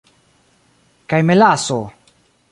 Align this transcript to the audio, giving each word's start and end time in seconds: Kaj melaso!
Kaj 1.13 1.19
melaso! 1.31 1.77